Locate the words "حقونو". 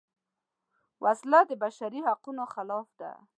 2.07-2.43